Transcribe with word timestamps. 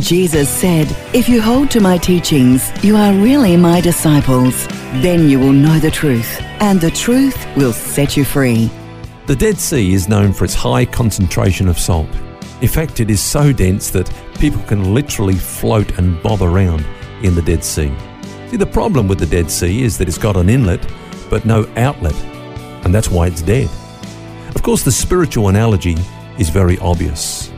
Jesus 0.00 0.48
said, 0.48 0.88
If 1.14 1.28
you 1.28 1.40
hold 1.40 1.70
to 1.70 1.80
my 1.80 1.98
teachings, 1.98 2.70
you 2.84 2.96
are 2.96 3.12
really 3.12 3.56
my 3.56 3.80
disciples. 3.80 4.66
Then 5.00 5.28
you 5.28 5.38
will 5.38 5.52
know 5.52 5.78
the 5.78 5.90
truth, 5.90 6.40
and 6.60 6.80
the 6.80 6.90
truth 6.90 7.46
will 7.56 7.72
set 7.72 8.16
you 8.16 8.24
free. 8.24 8.70
The 9.26 9.36
Dead 9.36 9.58
Sea 9.58 9.94
is 9.94 10.08
known 10.08 10.32
for 10.32 10.44
its 10.44 10.54
high 10.54 10.84
concentration 10.84 11.68
of 11.68 11.78
salt. 11.78 12.08
In 12.60 12.68
fact, 12.68 12.98
it 12.98 13.08
is 13.08 13.20
so 13.20 13.52
dense 13.52 13.90
that 13.90 14.12
people 14.40 14.60
can 14.62 14.94
literally 14.94 15.36
float 15.36 15.96
and 15.96 16.20
bob 16.22 16.42
around 16.42 16.84
in 17.22 17.36
the 17.36 17.42
Dead 17.42 17.62
Sea. 17.62 17.94
See, 18.48 18.56
the 18.56 18.66
problem 18.66 19.06
with 19.06 19.20
the 19.20 19.26
Dead 19.26 19.48
Sea 19.50 19.84
is 19.84 19.96
that 19.98 20.08
it's 20.08 20.18
got 20.18 20.36
an 20.36 20.48
inlet, 20.48 20.84
but 21.30 21.44
no 21.44 21.70
outlet, 21.76 22.14
and 22.84 22.92
that's 22.92 23.10
why 23.10 23.28
it's 23.28 23.42
dead. 23.42 23.70
Of 24.54 24.62
course, 24.62 24.82
the 24.82 24.92
spiritual 24.92 25.48
analogy 25.48 25.96
is 26.38 26.50
very 26.50 26.78
obvious. 26.80 27.52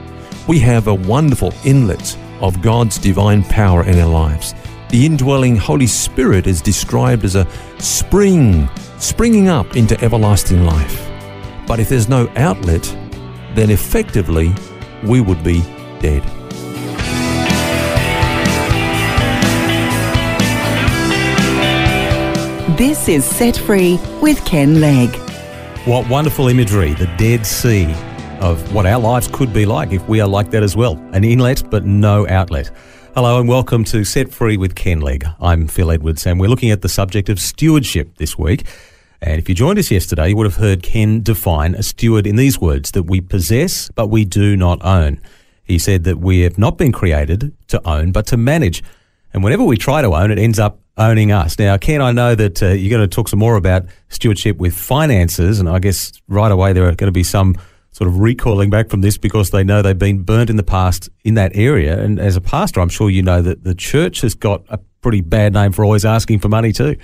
We 0.47 0.59
have 0.61 0.87
a 0.87 0.95
wonderful 0.95 1.53
inlet 1.64 2.16
of 2.41 2.63
God's 2.63 2.99
divine 2.99 3.43
power 3.45 3.85
in 3.85 3.99
our 3.99 4.09
lives. 4.09 4.55
The 4.91 5.05
indwelling 5.05 5.57
Holy 5.57 5.87
Spirit 5.87 6.47
is 6.47 6.61
described 6.61 7.25
as 7.25 7.34
a 7.34 7.47
spring, 7.78 8.69
springing 8.98 9.48
up 9.48 9.77
into 9.77 10.01
everlasting 10.03 10.65
life. 10.65 11.09
But 11.67 11.81
if 11.81 11.89
there's 11.89 12.09
no 12.09 12.31
outlet, 12.37 12.84
then 13.55 13.70
effectively 13.70 14.55
we 15.05 15.20
would 15.20 15.43
be 15.43 15.61
dead. 16.01 16.23
This 22.77 23.09
is 23.09 23.25
Set 23.25 23.56
Free 23.56 23.98
with 24.21 24.45
Ken 24.45 24.81
Legg. 24.81 25.17
What 25.87 26.09
wonderful 26.11 26.48
imagery, 26.48 26.93
the 26.93 27.06
Dead 27.17 27.47
Sea, 27.47 27.87
of 28.41 28.75
what 28.75 28.87
our 28.87 29.01
lives 29.01 29.29
could 29.29 29.53
be 29.53 29.65
like 29.67 29.92
if 29.92 30.06
we 30.09 30.20
are 30.20 30.29
like 30.29 30.51
that 30.51 30.62
as 30.62 30.77
well. 30.77 30.97
An 31.12 31.25
inlet, 31.25 31.62
but 31.70 31.84
no 31.84 32.29
outlet. 32.29 32.70
Hello 33.15 33.41
and 33.41 33.48
welcome 33.48 33.84
to 33.84 34.05
Set 34.05 34.33
Free 34.33 34.56
with 34.56 34.75
Ken 34.75 35.01
Legg. 35.01 35.27
I'm 35.41 35.67
Phil 35.69 35.91
Edwards 35.91 36.27
and 36.27 36.39
we're 36.39 36.48
looking 36.48 36.70
at 36.70 36.83
the 36.83 36.89
subject 36.89 37.28
of 37.28 37.41
stewardship 37.41 38.17
this 38.19 38.39
week. 38.39 38.67
And 39.23 39.39
if 39.39 39.48
you 39.48 39.55
joined 39.55 39.78
us 39.78 39.91
yesterday, 39.91 40.28
you 40.28 40.37
would 40.37 40.47
have 40.47 40.56
heard 40.56 40.83
Ken 40.83 41.23
define 41.23 41.75
a 41.75 41.83
steward 41.83 42.27
in 42.27 42.37
these 42.37 42.61
words 42.61 42.91
that 42.91 43.05
we 43.05 43.20
possess, 43.20 43.91
but 43.95 44.09
we 44.09 44.25
do 44.25 44.56
not 44.56 44.84
own. 44.84 45.21
He 45.65 45.78
said 45.78 46.05
that 46.05 46.19
we 46.19 46.41
have 46.41 46.59
not 46.59 46.77
been 46.77 46.93
created 46.93 47.55
to 47.69 47.89
own, 47.89 48.12
but 48.12 48.27
to 48.27 48.37
manage. 48.37 48.83
And 49.33 49.43
whenever 49.43 49.65
we 49.65 49.77
try 49.77 50.03
to 50.03 50.15
own, 50.15 50.31
it 50.31 50.39
ends 50.39 50.59
up 50.59 50.78
owning 50.98 51.33
us. 51.33 51.59
Now, 51.59 51.77
Ken, 51.77 52.00
I 52.00 52.12
know 52.12 52.34
that 52.34 52.62
uh, 52.62 52.69
you're 52.69 52.91
going 52.91 53.09
to 53.09 53.15
talk 53.15 53.28
some 53.28 53.39
more 53.39 53.56
about 53.56 53.87
stewardship 54.09 54.59
with 54.59 54.75
finances, 54.75 55.59
and 55.61 55.69
I 55.69 55.78
guess 55.78 56.12
right 56.28 56.50
away 56.50 56.73
there 56.73 56.84
are 56.84 56.95
going 56.95 57.09
to 57.09 57.12
be 57.12 57.25
some 57.25 57.56
sort 57.97 58.08
of 58.08 58.20
recoiling 58.20 58.69
back 58.69 58.91
from 58.91 59.00
this 59.00 59.16
because 59.16 59.52
they 59.52 59.64
know 59.64 59.80
they've 59.80 59.98
been 59.98 60.22
burnt 60.22 60.50
in 60.50 60.56
the 60.56 60.62
past 60.62 61.08
in 61.25 61.33
that 61.33 61.50
area. 61.55 61.98
And 61.98 62.20
as 62.20 62.36
a 62.36 62.42
pastor, 62.42 62.83
I'm 62.83 62.91
sure 62.91 63.08
you 63.08 63.22
know 63.22 63.41
that 63.41 63.64
the 63.64 63.75
church 63.75 64.20
has 64.20 64.34
got 64.34 64.62
a 64.69 64.77
pretty 65.00 65.22
bad 65.22 65.55
name 65.55 65.72
for 65.72 65.83
always 65.83 66.05
asking 66.05 66.41
for 66.41 66.50
money 66.50 66.75
too. 66.75 66.98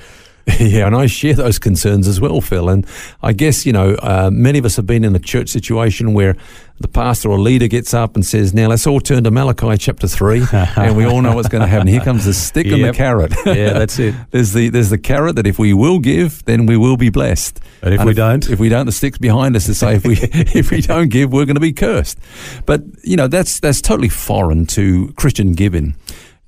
Yeah, 0.63 0.87
and 0.87 0.95
I 0.95 1.07
share 1.07 1.35
those 1.35 1.59
concerns 1.59 2.07
as 2.07 2.21
well, 2.21 2.41
Phil. 2.41 2.69
And 2.69 2.87
I 3.23 3.33
guess, 3.33 3.67
you 3.67 3.73
know, 3.73 3.95
uh, 3.97 4.31
many 4.33 4.59
of 4.59 4.65
us 4.65 4.77
have 4.77 4.87
been 4.87 5.05
in 5.05 5.15
a 5.15 5.19
church 5.19 5.49
situation 5.49 6.15
where 6.15 6.37
the 6.79 6.89
pastor 6.89 7.31
or 7.31 7.39
leader 7.39 7.69
gets 7.69 7.95
up 7.95 8.15
and 8.15 8.25
says, 8.25 8.53
Now 8.55 8.69
let's 8.69 8.87
all 8.87 9.01
turn 9.01 9.25
to 9.25 9.31
Malachi 9.31 9.77
chapter 9.77 10.07
3, 10.07 10.45
and 10.53 10.97
we 10.97 11.05
all 11.05 11.23
know 11.23 11.35
what's 11.35 11.49
going 11.49 11.63
to 11.63 11.69
happen. 11.69 11.87
Here 11.87 12.01
comes 12.01 12.25
the 12.25 12.35
stick 12.35 12.67
yep. 12.67 12.75
and 12.75 12.85
the 12.85 12.93
carrot. 12.93 13.33
Yeah, 13.47 13.73
that's 13.73 13.99
it. 13.99 14.15
there's, 14.31 14.53
the, 14.53 14.69
there's 14.69 14.91
the 14.91 14.99
carrot 14.99 15.37
that 15.37 15.47
if 15.47 15.59
we 15.59 15.73
will 15.75 15.99
give, 15.99 16.45
then 16.45 16.67
we 16.67 16.77
will 16.77 16.97
be 16.97 17.11
blessed. 17.11 17.61
But 17.81 17.93
if 17.93 18.01
and 18.01 18.07
we 18.07 18.13
if, 18.13 18.17
don't? 18.17 18.51
If 18.51 18.59
we 18.59 18.69
don't, 18.69 18.87
the 18.87 18.93
stick's 18.93 19.19
behind 19.19 19.57
us 19.57 19.67
to 19.67 19.75
say 19.75 19.97
if 19.97 20.05
we, 20.05 20.19
if 20.21 20.71
we 20.71 20.81
don't 20.81 21.09
give, 21.09 21.33
we're 21.33 21.47
going 21.47 21.57
to 21.57 21.61
be 21.61 21.73
cursed. 21.73 22.19
But, 22.67 22.83
you 23.03 23.17
know, 23.17 23.29
that's, 23.29 23.61
that's 23.61 23.81
totally 23.81 24.09
foreign 24.09 24.67
to 24.69 25.13
Christian 25.15 25.53
giving. 25.53 25.95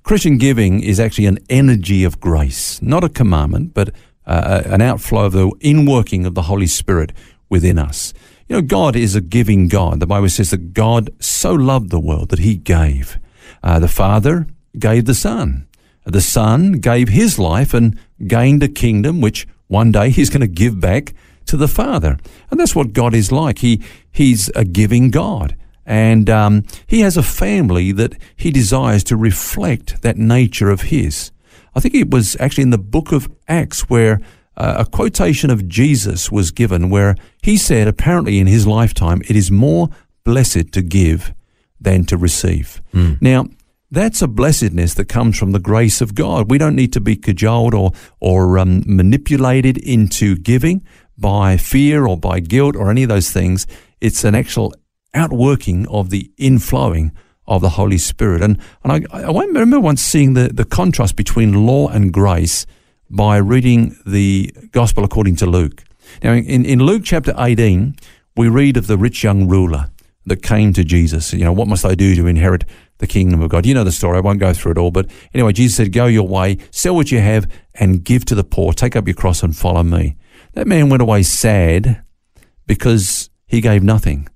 Christian 0.05 0.37
giving 0.37 0.83
is 0.83 1.01
actually 1.01 1.25
an 1.25 1.39
energy 1.49 2.05
of 2.05 2.21
grace, 2.21 2.81
not 2.83 3.03
a 3.03 3.09
commandment, 3.09 3.73
but 3.73 3.89
uh, 4.27 4.63
an 4.67 4.83
outflow 4.83 5.25
of 5.25 5.33
the 5.33 5.49
inworking 5.63 6.27
of 6.27 6.35
the 6.35 6.43
Holy 6.43 6.67
Spirit 6.67 7.11
within 7.49 7.79
us. 7.79 8.13
You 8.47 8.57
know, 8.57 8.63
God 8.63 8.97
is 8.97 9.15
a 9.15 9.23
giving 9.23 9.67
God. 9.67 10.01
The 10.01 10.07
Bible 10.07 10.29
says 10.29 10.51
that 10.51 10.75
God 10.75 11.09
so 11.21 11.55
loved 11.55 11.89
the 11.89 11.99
world 11.99 12.29
that 12.29 12.41
he 12.41 12.55
gave. 12.55 13.19
Uh, 13.63 13.79
the 13.79 13.89
Father 13.89 14.47
gave 14.79 15.07
the 15.07 15.15
Son. 15.15 15.67
The 16.05 16.21
Son 16.21 16.73
gave 16.73 17.09
his 17.09 17.39
life 17.39 17.73
and 17.73 17.99
gained 18.27 18.63
a 18.63 18.69
kingdom 18.69 19.23
which 19.23 19.49
one 19.69 19.91
day 19.91 20.11
he's 20.11 20.29
going 20.29 20.43
to 20.43 20.47
give 20.47 20.81
back 20.81 21.15
to 21.47 21.57
the 21.57 21.69
Father. 21.69 22.19
And 22.51 22.61
that's 22.61 22.77
what 22.77 22.93
God 22.93 23.15
is 23.15 23.33
like. 23.33 23.61
He, 23.61 23.83
he's 24.13 24.51
a 24.51 24.67
giving 24.67 25.11
God. 25.11 25.57
And 25.87 26.31
um, 26.31 26.63
he 26.87 27.01
has 27.01 27.17
a 27.17 27.23
family 27.23 27.93
that 27.93 28.15
he 28.37 28.51
desires 28.51 29.05
to 29.05 29.17
reflect 29.17 30.03
that 30.03 30.17
nature 30.17 30.71
of 30.71 30.83
his. 30.83 31.31
I 31.75 31.81
think 31.81 31.95
it 31.95 32.11
was 32.11 32.37
actually 32.41 32.63
in 32.63 32.71
the 32.71 32.79
book 32.79 33.13
of 33.13 33.29
Acts 33.49 33.83
where 33.91 34.21
uh, 34.57 34.77
a 34.79 34.85
quotation 34.87 35.51
of 35.51 35.69
Jesus 35.69 36.31
was 36.31 36.51
given 36.51 36.89
where 36.89 37.17
he 37.43 37.57
said, 37.57 37.89
apparently 37.89 38.39
in 38.39 38.47
his 38.47 38.67
lifetime, 38.67 39.21
it 39.29 39.37
is 39.37 39.51
more 39.51 39.89
blessed 40.25 40.73
to 40.73 40.83
give 40.83 41.35
than 41.81 42.05
to 42.07 42.17
receive. 42.17 42.81
Mm. 42.93 43.21
Now, 43.21 43.47
that's 43.91 44.23
a 44.23 44.29
blessedness 44.29 44.95
that 44.95 45.09
comes 45.09 45.39
from 45.39 45.53
the 45.53 45.61
grace 45.61 46.01
of 46.01 46.15
God. 46.15 46.51
We 46.51 46.59
don't 46.59 46.75
need 46.75 46.93
to 46.95 47.01
be 47.01 47.17
cajoled 47.17 47.75
or, 47.75 47.93
or 48.21 48.59
um, 48.59 48.83
manipulated 48.87 49.79
into 49.79 50.37
giving 50.37 50.85
by 51.17 51.57
fear 51.57 52.07
or 52.07 52.17
by 52.17 52.41
guilt 52.41 52.75
or 52.75 52.91
any 52.91 53.05
of 53.05 53.09
those 53.09 53.31
things. 53.31 53.67
It's 54.01 54.25
an 54.25 54.35
actual 54.35 54.75
outworking 55.15 55.87
of 55.89 56.11
the 56.11 56.31
inflowing 56.39 57.13
of 57.47 57.61
the 57.61 57.71
Holy 57.71 57.99
Spirit. 57.99 58.43
And, 58.43 58.59
and 58.83 59.07
I, 59.13 59.23
I 59.23 59.45
remember 59.45 59.81
once 59.81 60.03
seeing 60.03 60.35
the, 60.35 60.49
the 60.49 60.65
contrast 60.65 61.17
between 61.17 61.67
law 61.67 61.89
and 61.89 62.13
grace 62.13 62.67
by 63.11 63.37
reading 63.37 63.97
the 64.07 64.55
Gospel 64.73 65.05
according 65.05 65.37
to 65.37 65.47
Luke. 65.47 65.85
Now, 66.23 66.33
in, 66.33 66.65
in 66.65 66.81
Luke 66.81 67.03
chapter 67.05 67.35
18, 67.37 67.97
we 68.37 68.49
read 68.49 68.77
of 68.77 68.87
the 68.87 68.97
rich 68.97 69.23
young 69.23 69.47
ruler 69.49 69.91
that 70.27 70.43
came 70.43 70.73
to 70.73 70.85
Jesus. 70.85 71.33
You 71.33 71.45
know, 71.45 71.53
what 71.53 71.69
must 71.69 71.85
I 71.85 71.95
do 71.95 72.15
to 72.15 72.27
inherit 72.27 72.65
the 72.99 73.07
kingdom 73.07 73.43
of 73.43 73.51
God? 73.51 73.67
You 73.67 73.75
know 73.75 73.85
the 73.85 73.93
story. 73.93 74.17
I 74.17 74.21
won't 74.21 74.41
go 74.41 74.53
through 74.53 74.73
it 74.73 74.79
all. 74.79 74.91
But 74.91 75.11
anyway, 75.33 75.53
Jesus 75.53 75.77
said, 75.77 75.93
Go 75.93 76.07
your 76.07 76.27
way, 76.27 76.59
sell 76.71 76.95
what 76.95 77.13
you 77.13 77.21
have, 77.21 77.51
and 77.75 78.03
give 78.03 78.25
to 78.27 78.35
the 78.35 78.45
poor. 78.45 78.73
Take 78.73 78.97
up 78.97 79.07
your 79.07 79.15
cross 79.15 79.43
and 79.43 79.57
follow 79.57 79.83
me. 79.83 80.17
That 80.55 80.67
man 80.67 80.89
went 80.89 81.03
away 81.03 81.23
sad 81.23 82.03
because 82.67 83.29
he 83.47 83.61
gave 83.61 83.83
nothing. 83.83 84.29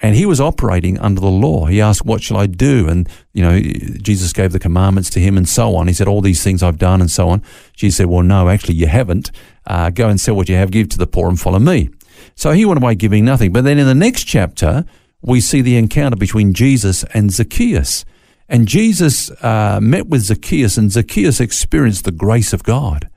And 0.00 0.14
he 0.14 0.26
was 0.26 0.40
operating 0.40 0.98
under 0.98 1.20
the 1.20 1.30
law. 1.30 1.66
He 1.66 1.80
asked, 1.80 2.04
What 2.04 2.22
shall 2.22 2.36
I 2.36 2.46
do? 2.46 2.88
And, 2.88 3.08
you 3.32 3.42
know, 3.42 3.60
Jesus 3.60 4.32
gave 4.32 4.52
the 4.52 4.58
commandments 4.58 5.08
to 5.10 5.20
him 5.20 5.36
and 5.36 5.48
so 5.48 5.74
on. 5.74 5.86
He 5.86 5.94
said, 5.94 6.06
All 6.06 6.20
these 6.20 6.44
things 6.44 6.62
I've 6.62 6.78
done 6.78 7.00
and 7.00 7.10
so 7.10 7.28
on. 7.28 7.42
Jesus 7.74 7.96
said, 7.98 8.06
Well, 8.06 8.22
no, 8.22 8.48
actually, 8.48 8.74
you 8.74 8.88
haven't. 8.88 9.30
Uh, 9.66 9.90
go 9.90 10.08
and 10.08 10.20
sell 10.20 10.36
what 10.36 10.48
you 10.48 10.56
have, 10.56 10.70
give 10.70 10.90
to 10.90 10.98
the 10.98 11.06
poor, 11.06 11.28
and 11.28 11.40
follow 11.40 11.58
me. 11.58 11.88
So 12.34 12.52
he 12.52 12.64
went 12.64 12.82
away 12.82 12.94
giving 12.94 13.24
nothing. 13.24 13.52
But 13.52 13.64
then 13.64 13.78
in 13.78 13.86
the 13.86 13.94
next 13.94 14.24
chapter, 14.24 14.84
we 15.22 15.40
see 15.40 15.62
the 15.62 15.76
encounter 15.76 16.16
between 16.16 16.52
Jesus 16.52 17.04
and 17.14 17.32
Zacchaeus. 17.32 18.04
And 18.48 18.68
Jesus 18.68 19.30
uh, 19.42 19.80
met 19.82 20.06
with 20.06 20.22
Zacchaeus, 20.22 20.76
and 20.76 20.92
Zacchaeus 20.92 21.40
experienced 21.40 22.04
the 22.04 22.12
grace 22.12 22.52
of 22.52 22.62
God. 22.62 23.08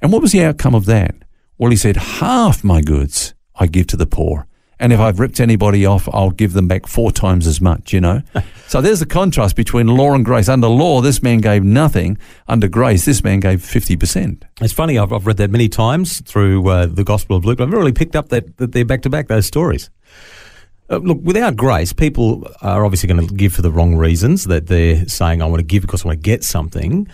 And 0.00 0.12
what 0.12 0.22
was 0.22 0.32
the 0.32 0.44
outcome 0.44 0.74
of 0.74 0.86
that? 0.86 1.14
Well, 1.58 1.70
he 1.70 1.76
said, 1.76 1.96
Half 1.96 2.64
my 2.64 2.80
goods 2.80 3.34
I 3.54 3.66
give 3.66 3.88
to 3.88 3.96
the 3.96 4.06
poor. 4.06 4.46
And 4.80 4.94
if 4.94 4.98
I've 4.98 5.20
ripped 5.20 5.40
anybody 5.40 5.84
off, 5.84 6.08
I'll 6.10 6.30
give 6.30 6.54
them 6.54 6.66
back 6.66 6.86
four 6.86 7.12
times 7.12 7.46
as 7.46 7.60
much, 7.60 7.92
you 7.92 8.00
know? 8.00 8.22
so 8.66 8.80
there's 8.80 9.00
the 9.00 9.06
contrast 9.06 9.54
between 9.54 9.86
law 9.88 10.14
and 10.14 10.24
grace. 10.24 10.48
Under 10.48 10.68
law, 10.68 11.02
this 11.02 11.22
man 11.22 11.38
gave 11.38 11.62
nothing. 11.62 12.16
Under 12.48 12.66
grace, 12.66 13.04
this 13.04 13.22
man 13.22 13.40
gave 13.40 13.60
50%. 13.60 14.42
It's 14.62 14.72
funny, 14.72 14.98
I've, 14.98 15.12
I've 15.12 15.26
read 15.26 15.36
that 15.36 15.50
many 15.50 15.68
times 15.68 16.22
through 16.22 16.66
uh, 16.68 16.86
the 16.86 17.04
Gospel 17.04 17.36
of 17.36 17.44
Luke. 17.44 17.60
I've 17.60 17.68
never 17.68 17.78
really 17.78 17.92
picked 17.92 18.16
up 18.16 18.30
that, 18.30 18.56
that 18.56 18.72
they're 18.72 18.86
back 18.86 19.02
to 19.02 19.10
back, 19.10 19.28
those 19.28 19.44
stories. 19.44 19.90
Uh, 20.88 20.96
look, 20.96 21.18
without 21.22 21.56
grace, 21.56 21.92
people 21.92 22.50
are 22.62 22.86
obviously 22.86 23.06
going 23.06 23.28
to 23.28 23.34
give 23.34 23.52
for 23.52 23.62
the 23.62 23.70
wrong 23.70 23.96
reasons, 23.96 24.44
that 24.44 24.68
they're 24.68 25.06
saying, 25.08 25.42
I 25.42 25.44
want 25.44 25.60
to 25.60 25.66
give 25.66 25.82
because 25.82 26.06
I 26.06 26.08
want 26.08 26.18
to 26.18 26.22
get 26.22 26.42
something. 26.42 27.06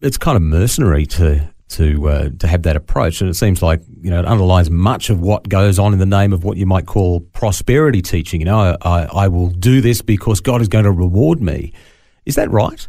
It's 0.00 0.16
kind 0.16 0.36
of 0.36 0.42
mercenary 0.42 1.04
to 1.06 1.52
to 1.68 2.08
uh, 2.08 2.28
to 2.38 2.46
have 2.46 2.62
that 2.62 2.76
approach. 2.76 3.20
And 3.20 3.30
it 3.30 3.34
seems 3.34 3.62
like 3.62 3.82
you 4.00 4.10
know 4.10 4.20
it 4.20 4.26
underlies 4.26 4.70
much 4.70 5.10
of 5.10 5.20
what 5.20 5.48
goes 5.48 5.78
on 5.78 5.92
in 5.92 5.98
the 5.98 6.06
name 6.06 6.32
of 6.32 6.44
what 6.44 6.56
you 6.56 6.66
might 6.66 6.86
call 6.86 7.20
prosperity 7.20 8.02
teaching. 8.02 8.40
You 8.40 8.46
know, 8.46 8.76
I, 8.82 9.04
I 9.12 9.28
will 9.28 9.48
do 9.48 9.80
this 9.80 10.02
because 10.02 10.40
God 10.40 10.60
is 10.60 10.68
going 10.68 10.84
to 10.84 10.92
reward 10.92 11.40
me. 11.40 11.72
Is 12.24 12.34
that 12.36 12.50
right? 12.50 12.88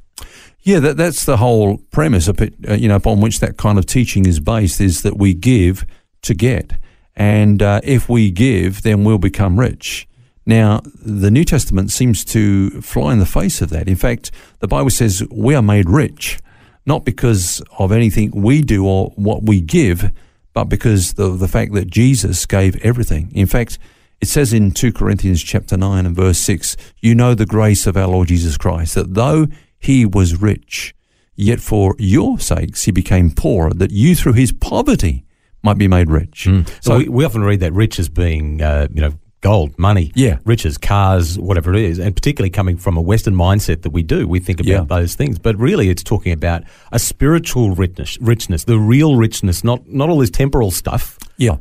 Yeah, 0.61 0.79
that, 0.79 0.97
that's 0.97 1.23
the 1.23 1.37
whole 1.37 1.77
premise, 1.91 2.27
uh, 2.27 2.33
you 2.73 2.89
know, 2.89 2.95
upon 2.95 3.21
which 3.21 3.39
that 3.39 3.57
kind 3.57 3.77
of 3.77 3.85
teaching 3.85 4.25
is 4.25 4.41
based, 4.41 4.81
is 4.81 5.01
that 5.03 5.17
we 5.17 5.33
give 5.33 5.85
to 6.23 6.33
get, 6.33 6.73
and 7.15 7.61
uh, 7.61 7.79
if 7.83 8.09
we 8.09 8.31
give, 8.31 8.81
then 8.81 9.05
we'll 9.05 9.17
become 9.17 9.59
rich. 9.59 10.07
Now, 10.45 10.81
the 11.03 11.31
New 11.31 11.43
Testament 11.43 11.91
seems 11.91 12.25
to 12.25 12.81
fly 12.81 13.13
in 13.13 13.19
the 13.19 13.25
face 13.25 13.61
of 13.61 13.69
that. 13.69 13.87
In 13.87 13.95
fact, 13.95 14.31
the 14.59 14.67
Bible 14.67 14.89
says 14.89 15.23
we 15.31 15.55
are 15.55 15.61
made 15.61 15.89
rich, 15.89 16.39
not 16.87 17.05
because 17.05 17.61
of 17.77 17.91
anything 17.91 18.31
we 18.31 18.61
do 18.61 18.87
or 18.87 19.11
what 19.15 19.43
we 19.43 19.61
give, 19.61 20.09
but 20.53 20.63
because 20.63 21.13
of 21.19 21.39
the 21.39 21.47
fact 21.47 21.73
that 21.73 21.87
Jesus 21.87 22.45
gave 22.45 22.75
everything. 22.77 23.29
In 23.35 23.45
fact, 23.45 23.77
it 24.21 24.27
says 24.27 24.53
in 24.53 24.71
2 24.71 24.93
Corinthians 24.93 25.43
chapter 25.43 25.77
9 25.77 26.05
and 26.05 26.15
verse 26.15 26.39
6, 26.39 26.75
you 26.99 27.13
know 27.13 27.35
the 27.35 27.45
grace 27.45 27.85
of 27.85 27.95
our 27.95 28.07
Lord 28.07 28.29
Jesus 28.29 28.57
Christ, 28.57 28.95
that 28.95 29.13
though 29.13 29.47
he 29.77 30.05
was 30.05 30.41
rich, 30.41 30.95
yet 31.35 31.59
for 31.59 31.93
your 31.99 32.39
sakes 32.39 32.85
he 32.85 32.91
became 32.91 33.31
poor, 33.31 33.69
that 33.71 33.91
you 33.91 34.15
through 34.15 34.33
his 34.33 34.51
poverty 34.51 35.25
might 35.61 35.77
be 35.77 35.87
made 35.87 36.09
rich. 36.09 36.45
Mm. 36.49 36.67
So 36.81 36.97
we, 36.97 37.09
we, 37.09 37.25
often 37.25 37.43
read 37.43 37.59
that 37.59 37.73
rich 37.73 37.99
as 37.99 38.09
being, 38.09 38.61
uh, 38.61 38.87
you 38.93 39.01
know, 39.01 39.13
gold, 39.41 39.77
money, 39.77 40.11
yeah. 40.15 40.39
riches, 40.45 40.77
cars, 40.77 41.37
whatever 41.37 41.73
it 41.73 41.81
is, 41.81 41.99
and 41.99 42.15
particularly 42.15 42.49
coming 42.49 42.77
from 42.77 42.97
a 42.97 43.01
Western 43.01 43.35
mindset 43.35 43.83
that 43.83 43.91
we 43.91 44.03
do, 44.03 44.27
we 44.27 44.39
think 44.39 44.59
about 44.59 44.69
Yeah. 44.69 44.83
those 44.87 45.15
things. 45.15 45.37
But 45.39 45.55
really, 45.57 45.89
it's 45.89 46.03
talking 46.03 46.31
about 46.33 46.63
a 46.91 46.99
spiritual 46.99 47.75
richness, 47.75 48.17
richness, 48.19 48.63
the 48.63 48.79
real 48.79 49.15
richness, 49.15 49.63
not 49.63 49.87
not 49.87 50.09
all 50.09 50.17
this 50.19 50.29
temporal 50.31 50.71
stuff. 50.71 51.17
Yeah. 51.37 51.57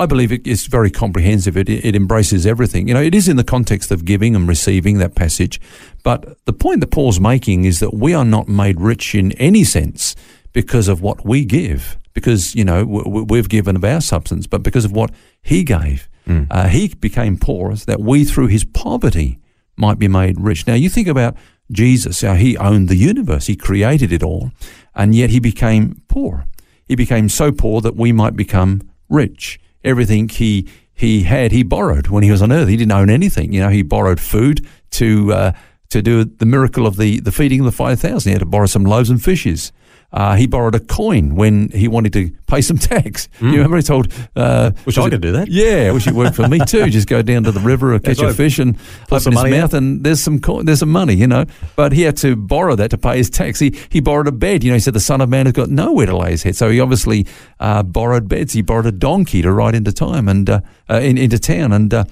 I 0.00 0.06
believe 0.06 0.30
it 0.30 0.46
is 0.46 0.66
very 0.68 0.90
comprehensive. 0.92 1.56
It, 1.56 1.68
it 1.68 1.96
embraces 1.96 2.46
everything. 2.46 2.86
You 2.86 2.94
know, 2.94 3.02
it 3.02 3.14
is 3.16 3.26
in 3.28 3.36
the 3.36 3.42
context 3.42 3.90
of 3.90 4.04
giving 4.04 4.36
and 4.36 4.46
receiving 4.46 4.98
that 4.98 5.16
passage. 5.16 5.60
But 6.04 6.36
the 6.44 6.52
point 6.52 6.80
that 6.80 6.92
Paul's 6.92 7.18
making 7.18 7.64
is 7.64 7.80
that 7.80 7.94
we 7.94 8.14
are 8.14 8.24
not 8.24 8.46
made 8.46 8.80
rich 8.80 9.14
in 9.16 9.32
any 9.32 9.64
sense 9.64 10.14
because 10.52 10.86
of 10.86 11.00
what 11.02 11.24
we 11.26 11.44
give, 11.44 11.96
because, 12.14 12.54
you 12.54 12.64
know, 12.64 12.84
we've 12.84 13.48
given 13.48 13.74
of 13.74 13.84
our 13.84 14.00
substance, 14.00 14.46
but 14.46 14.62
because 14.62 14.84
of 14.84 14.92
what 14.92 15.10
he 15.42 15.64
gave. 15.64 16.08
Uh, 16.50 16.68
he 16.68 16.88
became 16.88 17.36
poor 17.36 17.74
so 17.76 17.84
that 17.86 18.00
we, 18.00 18.24
through 18.24 18.48
his 18.48 18.64
poverty, 18.64 19.38
might 19.76 19.98
be 19.98 20.08
made 20.08 20.40
rich. 20.40 20.66
Now, 20.66 20.74
you 20.74 20.88
think 20.88 21.08
about 21.08 21.36
Jesus, 21.70 22.20
how 22.22 22.34
he 22.34 22.56
owned 22.56 22.88
the 22.88 22.96
universe, 22.96 23.46
he 23.46 23.56
created 23.56 24.12
it 24.12 24.22
all, 24.22 24.50
and 24.94 25.14
yet 25.14 25.30
he 25.30 25.40
became 25.40 26.02
poor. 26.08 26.46
He 26.86 26.94
became 26.96 27.28
so 27.28 27.52
poor 27.52 27.80
that 27.80 27.96
we 27.96 28.12
might 28.12 28.36
become 28.36 28.82
rich. 29.08 29.60
Everything 29.84 30.28
he 30.28 30.68
he 30.94 31.22
had, 31.22 31.52
he 31.52 31.62
borrowed 31.62 32.08
when 32.08 32.24
he 32.24 32.30
was 32.30 32.42
on 32.42 32.50
earth. 32.50 32.68
He 32.68 32.76
didn't 32.76 32.92
own 32.92 33.08
anything. 33.08 33.52
You 33.52 33.60
know, 33.60 33.68
he 33.68 33.82
borrowed 33.82 34.18
food 34.18 34.66
to 34.92 35.32
uh, 35.32 35.52
to 35.90 36.02
do 36.02 36.24
the 36.24 36.46
miracle 36.46 36.86
of 36.86 36.96
the, 36.96 37.20
the 37.20 37.30
feeding 37.30 37.60
of 37.60 37.66
the 37.66 37.72
five 37.72 38.00
thousand. 38.00 38.30
He 38.30 38.32
had 38.32 38.40
to 38.40 38.46
borrow 38.46 38.66
some 38.66 38.84
loaves 38.84 39.10
and 39.10 39.22
fishes. 39.22 39.72
Uh, 40.10 40.36
he 40.36 40.46
borrowed 40.46 40.74
a 40.74 40.80
coin 40.80 41.34
when 41.36 41.68
he 41.68 41.86
wanted 41.86 42.14
to 42.14 42.30
pay 42.46 42.62
some 42.62 42.78
tax. 42.92 43.28
You 43.42 43.50
remember 43.52 43.76
he 43.76 43.82
told, 43.82 44.10
uh, 44.34 44.70
Wish 44.86 44.96
I 44.96 45.06
it- 45.06 45.10
could 45.10 45.20
do 45.20 45.32
that. 45.32 45.48
Yeah, 45.48 45.88
I 45.88 45.90
wish 45.90 46.06
it 46.06 46.14
worked 46.14 46.34
for 46.34 46.48
me 46.48 46.58
too. 46.60 46.86
Just 46.90 47.08
go 47.08 47.20
down 47.20 47.44
to 47.44 47.52
the 47.52 47.60
river 47.60 47.92
or 47.92 47.98
catch 47.98 48.18
a 48.20 48.32
fish 48.32 48.58
and 48.58 48.76
open 49.10 49.20
some 49.20 49.32
his 49.32 49.42
money 49.42 49.50
mouth, 49.50 49.74
out. 49.74 49.78
and 49.78 50.02
there's 50.04 50.22
some 50.22 50.40
coin, 50.40 50.64
there's 50.64 50.78
some 50.78 50.88
money, 50.88 51.12
you 51.14 51.26
know. 51.26 51.44
But 51.76 51.92
he 51.92 52.02
had 52.02 52.16
to 52.18 52.36
borrow 52.36 52.74
that 52.76 52.90
to 52.92 52.96
pay 52.98 53.18
his 53.18 53.28
tax. 53.28 53.58
He 53.58 53.78
he 53.90 54.00
borrowed 54.00 54.28
a 54.28 54.32
bed. 54.32 54.64
You 54.64 54.70
know, 54.70 54.76
he 54.76 54.80
said 54.80 54.94
the 54.94 55.00
son 55.00 55.20
of 55.20 55.28
man 55.28 55.44
has 55.44 55.52
got 55.52 55.68
nowhere 55.68 56.06
to 56.06 56.16
lay 56.16 56.30
his 56.30 56.42
head. 56.42 56.56
So 56.56 56.70
he 56.70 56.80
obviously 56.80 57.26
uh, 57.60 57.82
borrowed 57.82 58.28
beds. 58.28 58.54
He 58.54 58.62
borrowed 58.62 58.86
a 58.86 58.92
donkey 58.92 59.42
to 59.42 59.52
ride 59.52 59.74
into 59.74 59.92
time 59.92 60.26
and 60.26 60.48
uh, 60.48 60.60
uh, 60.88 61.00
in, 61.00 61.18
into 61.18 61.38
town, 61.38 61.70
and 61.72 61.92
uh, 61.92 62.04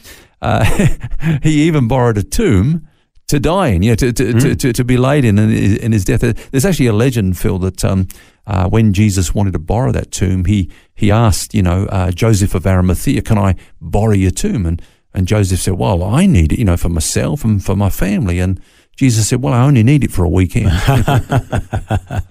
uh, 0.42 0.64
he 1.42 1.62
even 1.62 1.88
borrowed 1.88 2.18
a 2.18 2.22
tomb 2.22 2.86
to 3.28 3.40
die 3.40 3.68
in, 3.68 3.82
you 3.82 3.90
know, 3.90 3.96
to 3.96 4.12
to, 4.12 4.32
Hmm. 4.32 4.38
to, 4.38 4.54
to, 4.54 4.72
to 4.72 4.84
be 4.84 4.96
laid 4.96 5.24
in 5.24 5.38
in 5.38 5.50
his, 5.50 5.76
in 5.78 5.92
his 5.92 6.04
death. 6.04 6.20
There's 6.50 6.64
actually 6.64 6.86
a 6.86 6.92
legend, 6.92 7.36
Phil, 7.38 7.58
that 7.60 7.84
um, 7.84 8.06
uh, 8.46 8.68
when 8.68 8.92
Jesus 8.92 9.34
wanted 9.34 9.52
to 9.52 9.58
borrow 9.58 9.92
that 9.92 10.10
tomb, 10.12 10.44
he 10.44 10.70
he 10.94 11.10
asked, 11.10 11.54
you 11.54 11.62
know, 11.62 11.86
uh, 11.86 12.10
Joseph 12.12 12.54
of 12.54 12.66
Arimathea, 12.66 13.22
"Can 13.22 13.38
I 13.38 13.54
borrow 13.80 14.14
your 14.14 14.30
tomb?" 14.30 14.64
And 14.66 14.80
and 15.12 15.26
Joseph 15.26 15.60
said, 15.60 15.74
"Well, 15.74 16.02
I 16.02 16.26
need 16.26 16.52
it, 16.52 16.58
you 16.58 16.64
know, 16.64 16.76
for 16.76 16.88
myself 16.88 17.44
and 17.44 17.62
for 17.64 17.74
my 17.76 17.90
family." 17.90 18.38
And 18.38 18.60
Jesus 18.96 19.28
said, 19.28 19.42
"Well, 19.42 19.52
I 19.54 19.64
only 19.66 19.82
need 19.82 20.04
it 20.04 20.10
for 20.12 20.24
a 20.24 20.28
weekend." 20.30 20.70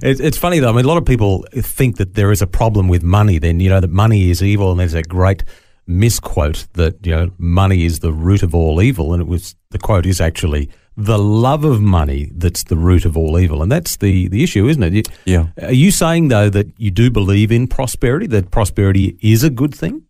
It's, 0.00 0.20
it's 0.20 0.38
funny 0.38 0.60
though. 0.60 0.68
I 0.70 0.72
mean, 0.72 0.84
a 0.84 0.88
lot 0.88 0.98
of 0.98 1.04
people 1.04 1.44
think 1.52 1.96
that 1.96 2.14
there 2.14 2.30
is 2.30 2.40
a 2.40 2.46
problem 2.46 2.86
with 2.86 3.02
money. 3.02 3.38
Then 3.38 3.58
you 3.58 3.68
know 3.68 3.80
that 3.80 3.90
money 3.90 4.30
is 4.30 4.40
evil, 4.42 4.70
and 4.70 4.78
there's 4.78 4.94
a 4.94 5.02
great 5.02 5.42
misquote 5.88 6.66
that 6.74 7.04
you 7.04 7.12
know 7.12 7.30
money 7.38 7.84
is 7.84 7.98
the 8.00 8.12
root 8.12 8.42
of 8.42 8.54
all 8.54 8.80
evil, 8.82 9.12
and 9.12 9.20
it 9.22 9.26
was 9.26 9.56
the 9.70 9.78
quote 9.78 10.06
is 10.06 10.20
actually 10.20 10.68
the 10.96 11.18
love 11.18 11.64
of 11.64 11.80
money 11.80 12.30
that's 12.34 12.64
the 12.64 12.76
root 12.76 13.04
of 13.04 13.16
all 13.16 13.38
evil, 13.38 13.62
and 13.62 13.72
that's 13.72 13.96
the 13.96 14.28
the 14.28 14.42
issue, 14.42 14.68
isn't 14.68 14.82
it? 14.82 14.92
You- 14.94 15.02
Yeah. 15.24 15.46
Are 15.62 15.72
you 15.72 15.90
saying 15.90 16.28
though 16.28 16.50
that 16.50 16.66
you 16.76 16.90
do 16.90 17.10
believe 17.10 17.50
in 17.50 17.66
prosperity? 17.66 18.26
That 18.26 18.50
prosperity 18.50 19.16
is 19.20 19.42
a 19.42 19.50
good 19.50 19.74
thing? 19.74 20.02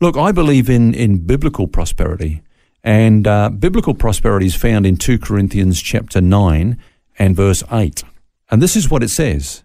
Look, 0.00 0.16
I 0.16 0.32
believe 0.32 0.70
in, 0.70 0.94
in 0.94 1.18
biblical 1.26 1.66
prosperity. 1.68 2.42
And 2.84 3.26
uh, 3.26 3.50
biblical 3.50 3.94
prosperity 3.94 4.46
is 4.46 4.54
found 4.54 4.86
in 4.86 4.96
2 4.96 5.18
Corinthians 5.18 5.82
chapter 5.82 6.20
9 6.20 6.78
and 7.18 7.34
verse 7.36 7.64
8. 7.72 8.04
And 8.50 8.62
this 8.62 8.76
is 8.76 8.88
what 8.90 9.02
it 9.02 9.08
says 9.10 9.64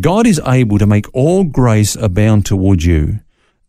God 0.00 0.26
is 0.26 0.40
able 0.46 0.78
to 0.78 0.86
make 0.86 1.06
all 1.14 1.42
grace 1.44 1.96
abound 1.96 2.46
toward 2.46 2.82
you, 2.82 3.20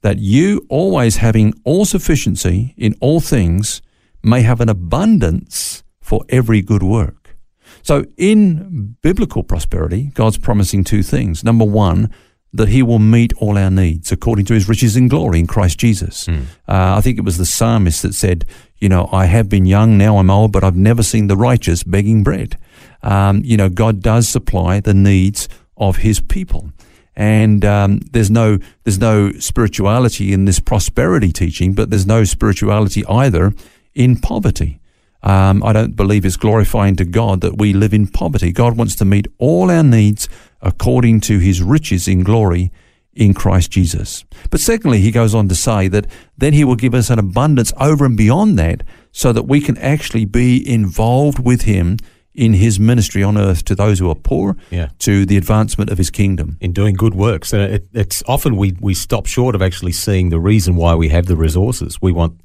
that 0.03 0.19
you, 0.19 0.65
always 0.69 1.17
having 1.17 1.53
all 1.63 1.85
sufficiency 1.85 2.73
in 2.77 2.95
all 3.01 3.19
things, 3.19 3.81
may 4.21 4.41
have 4.41 4.61
an 4.61 4.69
abundance 4.69 5.83
for 6.01 6.23
every 6.29 6.61
good 6.61 6.83
work. 6.83 7.35
So, 7.81 8.05
in 8.17 8.95
biblical 9.01 9.43
prosperity, 9.43 10.11
God's 10.13 10.37
promising 10.37 10.83
two 10.83 11.03
things. 11.03 11.43
Number 11.43 11.65
one, 11.65 12.13
that 12.53 12.69
He 12.69 12.83
will 12.83 12.99
meet 12.99 13.33
all 13.37 13.57
our 13.57 13.71
needs 13.71 14.11
according 14.11 14.45
to 14.45 14.53
His 14.53 14.69
riches 14.69 14.95
and 14.95 15.09
glory 15.09 15.39
in 15.39 15.47
Christ 15.47 15.79
Jesus. 15.79 16.27
Uh, 16.27 16.95
I 16.97 17.01
think 17.01 17.17
it 17.17 17.25
was 17.25 17.37
the 17.37 17.45
psalmist 17.45 18.03
that 18.03 18.13
said, 18.13 18.45
You 18.77 18.89
know, 18.89 19.09
I 19.11 19.25
have 19.25 19.49
been 19.49 19.65
young, 19.65 19.97
now 19.97 20.17
I'm 20.17 20.29
old, 20.29 20.51
but 20.51 20.63
I've 20.63 20.75
never 20.75 21.01
seen 21.01 21.27
the 21.27 21.37
righteous 21.37 21.83
begging 21.83 22.23
bread. 22.23 22.57
Um, 23.01 23.41
you 23.43 23.57
know, 23.57 23.69
God 23.69 24.01
does 24.01 24.29
supply 24.29 24.79
the 24.79 24.93
needs 24.93 25.49
of 25.75 25.97
His 25.97 26.19
people. 26.19 26.71
And 27.15 27.63
um, 27.63 27.99
there's 28.11 28.31
no 28.31 28.57
there's 28.83 28.99
no 28.99 29.31
spirituality 29.33 30.33
in 30.33 30.45
this 30.45 30.59
prosperity 30.59 31.31
teaching, 31.31 31.73
but 31.73 31.89
there's 31.89 32.07
no 32.07 32.23
spirituality 32.23 33.05
either 33.05 33.53
in 33.93 34.17
poverty. 34.17 34.79
Um, 35.21 35.63
I 35.63 35.71
don't 35.71 35.95
believe 35.95 36.25
it's 36.25 36.35
glorifying 36.35 36.95
to 36.97 37.05
God 37.05 37.41
that 37.41 37.57
we 37.57 37.71
live 37.71 37.93
in 37.93 38.07
poverty. 38.07 38.51
God 38.51 38.77
wants 38.77 38.95
to 38.97 39.05
meet 39.05 39.27
all 39.37 39.71
our 39.71 39.83
needs 39.83 40.27
according 40.61 41.21
to 41.21 41.39
his 41.39 41.61
riches 41.61 42.07
in 42.07 42.23
glory 42.23 42.71
in 43.13 43.33
Christ 43.33 43.71
Jesus. 43.71 44.25
But 44.49 44.59
secondly, 44.59 44.99
he 44.99 45.11
goes 45.11 45.33
on 45.33 45.47
to 45.47 45.55
say 45.55 45.87
that 45.87 46.07
then 46.37 46.53
he 46.53 46.63
will 46.63 46.75
give 46.75 46.93
us 46.93 47.09
an 47.09 47.19
abundance 47.19 47.71
over 47.79 48.05
and 48.05 48.17
beyond 48.17 48.57
that 48.59 48.83
so 49.11 49.31
that 49.31 49.43
we 49.43 49.61
can 49.61 49.77
actually 49.77 50.25
be 50.25 50.67
involved 50.67 51.39
with 51.39 51.61
him 51.61 51.97
in 52.35 52.53
his 52.53 52.79
ministry 52.79 53.21
on 53.23 53.37
earth 53.37 53.63
to 53.65 53.75
those 53.75 53.99
who 53.99 54.09
are 54.09 54.15
poor, 54.15 54.55
Yeah. 54.71 54.89
to 54.99 55.25
the 55.25 55.37
advancement 55.37 55.89
of 55.91 55.97
his 55.97 56.09
kingdom. 56.09 56.57
in 56.59 56.71
doing 56.73 56.95
good 56.95 57.13
works. 57.13 57.53
And 57.53 57.61
it, 57.61 57.87
it's 57.93 58.23
often 58.27 58.55
we, 58.57 58.75
we 58.81 58.93
stop 58.95 59.25
short 59.27 59.53
of 59.55 59.61
actually 59.61 59.91
seeing 59.91 60.29
the 60.29 60.39
reason 60.39 60.75
why 60.75 60.95
we 60.95 61.09
have 61.09 61.27
the 61.27 61.35
resources. 61.35 62.01
We 62.01 62.11
want 62.11 62.41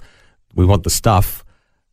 we 0.55 0.65
want 0.67 0.83
the 0.85 0.91
stuff 0.91 1.45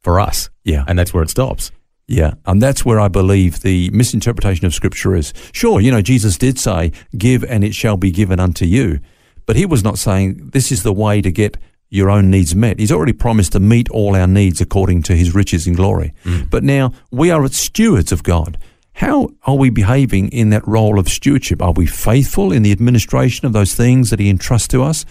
for 0.01 0.19
us. 0.19 0.49
Yeah. 0.63 0.83
And 0.87 0.97
that's 0.99 1.13
where 1.13 1.23
it 1.23 1.29
stops. 1.29 1.71
Yeah, 2.07 2.33
and 2.45 2.61
that's 2.61 2.85
where 2.85 2.99
I 2.99 3.07
believe 3.07 3.61
the 3.61 3.89
misinterpretation 3.89 4.67
of 4.67 4.73
Scripture 4.75 5.15
is. 5.15 5.33
Sure, 5.53 5.81
you 5.81 5.89
know, 5.91 6.03
Jesus 6.03 6.37
did 6.37 6.59
say, 6.59 6.91
Give 7.17 7.43
and 7.43 7.63
it 7.63 7.73
shall 7.73 7.97
be 7.97 8.11
given 8.11 8.39
unto 8.39 8.63
you. 8.65 8.99
But 9.47 9.55
he 9.55 9.65
was 9.65 9.83
not 9.83 9.97
saying 9.97 10.51
this 10.53 10.71
is 10.71 10.83
the 10.83 10.93
way 10.93 11.21
to 11.21 11.31
get 11.31 11.57
your 11.89 12.10
own 12.10 12.30
needs 12.30 12.56
met. 12.56 12.80
He's 12.80 12.92
already 12.92 13.13
promised 13.13 13.54
to 13.54 13.60
meet 13.60 13.89
all 13.89 14.15
our 14.15 14.27
needs 14.27 14.60
according 14.62 15.04
to 15.04 15.15
his 15.15 15.36
riches 15.36 15.68
and 15.68 15.75
glory. 15.75 16.13
But 16.50 16.63
now 16.63 16.92
we 17.12 17.32
are 17.32 17.48
stewards 17.50 18.12
of 18.12 18.24
God. 18.24 18.58
How 18.94 19.30
are 19.46 19.56
we 19.56 19.70
behaving 19.70 20.30
in 20.30 20.51
that 20.51 20.65
role 20.68 20.98
of 20.98 21.10
stewardship? 21.10 21.62
Are 21.62 21.74
we 21.74 21.86
faithful 21.86 22.51
in 22.54 22.63
the 22.63 22.72
administration 22.72 23.46
of 23.46 23.54
those 23.54 23.75
things 23.75 24.10
that 24.10 24.20
he 24.20 24.30
entrusts 24.30 24.70
to 24.70 24.84
us? 24.84 25.06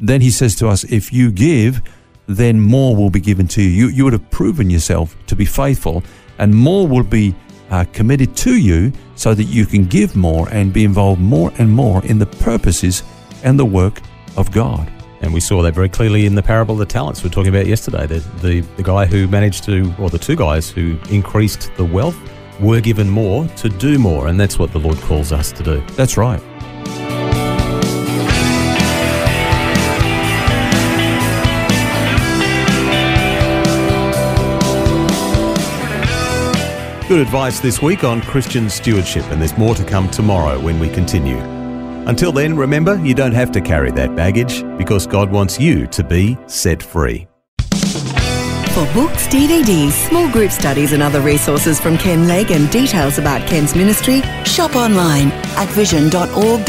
Then 0.00 0.20
he 0.20 0.30
says 0.30 0.54
to 0.56 0.68
us, 0.68 0.84
If 0.84 1.12
you 1.12 1.32
give, 1.32 1.82
then 2.26 2.60
more 2.60 2.94
will 2.94 3.10
be 3.10 3.20
given 3.20 3.48
to 3.48 3.62
you. 3.62 3.68
You, 3.68 3.88
you 3.88 4.04
would 4.04 4.12
have 4.12 4.30
proven 4.30 4.70
yourself 4.70 5.16
to 5.26 5.36
be 5.36 5.44
faithful, 5.44 6.04
and 6.38 6.54
more 6.54 6.86
will 6.86 7.02
be 7.02 7.34
uh, 7.70 7.84
committed 7.92 8.36
to 8.36 8.56
you 8.56 8.92
so 9.16 9.34
that 9.34 9.44
you 9.44 9.66
can 9.66 9.84
give 9.86 10.14
more 10.14 10.48
and 10.50 10.72
be 10.72 10.84
involved 10.84 11.20
more 11.20 11.52
and 11.58 11.70
more 11.70 12.04
in 12.04 12.18
the 12.18 12.26
purposes 12.26 13.02
and 13.42 13.58
the 13.58 13.64
work 13.64 14.00
of 14.36 14.50
God. 14.52 14.90
And 15.24 15.32
we 15.32 15.40
saw 15.40 15.62
that 15.62 15.72
very 15.72 15.88
clearly 15.88 16.26
in 16.26 16.34
the 16.34 16.42
parable 16.42 16.74
of 16.74 16.80
the 16.80 16.84
talents 16.84 17.22
we 17.22 17.30
were 17.30 17.32
talking 17.32 17.48
about 17.48 17.66
yesterday. 17.66 18.06
The, 18.06 18.18
the, 18.42 18.60
the 18.76 18.82
guy 18.82 19.06
who 19.06 19.26
managed 19.26 19.64
to, 19.64 19.90
or 19.98 20.10
the 20.10 20.18
two 20.18 20.36
guys 20.36 20.68
who 20.68 20.98
increased 21.08 21.74
the 21.78 21.84
wealth, 21.84 22.18
were 22.60 22.82
given 22.82 23.08
more 23.08 23.48
to 23.48 23.70
do 23.70 23.98
more. 23.98 24.28
And 24.28 24.38
that's 24.38 24.58
what 24.58 24.70
the 24.72 24.78
Lord 24.78 24.98
calls 24.98 25.32
us 25.32 25.50
to 25.52 25.62
do. 25.62 25.80
That's 25.92 26.18
right. 26.18 26.40
Good 37.08 37.20
advice 37.20 37.60
this 37.60 37.80
week 37.80 38.04
on 38.04 38.20
Christian 38.20 38.68
stewardship, 38.68 39.24
and 39.30 39.40
there's 39.40 39.56
more 39.56 39.74
to 39.74 39.84
come 39.84 40.10
tomorrow 40.10 40.60
when 40.60 40.78
we 40.78 40.90
continue. 40.90 41.63
Until 42.06 42.32
then, 42.32 42.56
remember, 42.56 43.02
you 43.04 43.14
don't 43.14 43.32
have 43.32 43.50
to 43.52 43.60
carry 43.60 43.90
that 43.92 44.14
baggage 44.14 44.62
because 44.76 45.06
God 45.06 45.30
wants 45.30 45.58
you 45.58 45.86
to 45.88 46.04
be 46.04 46.36
set 46.46 46.82
free. 46.82 47.26
For 48.74 48.84
books, 48.92 49.28
DVDs, 49.28 49.92
small 50.08 50.28
group 50.32 50.50
studies, 50.50 50.92
and 50.92 51.02
other 51.02 51.20
resources 51.20 51.78
from 51.78 51.96
Ken 51.96 52.26
Legg 52.26 52.50
and 52.50 52.68
details 52.70 53.18
about 53.18 53.46
Ken's 53.46 53.76
ministry, 53.76 54.20
shop 54.44 54.74
online 54.74 55.30
at 55.56 55.68
vision.org.au. 55.68 56.66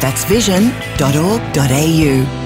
That's 0.00 0.24
vision.org.au. 0.24 2.45